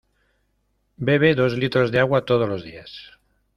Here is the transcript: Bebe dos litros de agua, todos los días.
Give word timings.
Bebe 1.07 1.35
dos 1.35 1.53
litros 1.61 1.91
de 1.91 1.99
agua, 1.99 2.25
todos 2.25 2.49
los 2.49 2.63
días. 2.63 2.91